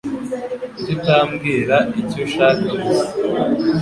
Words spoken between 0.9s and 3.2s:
utambwira icyo ushaka gusa?